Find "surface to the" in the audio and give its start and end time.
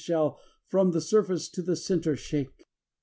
0.99-1.75